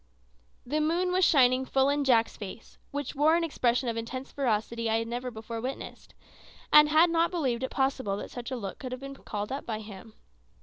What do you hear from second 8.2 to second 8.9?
such a look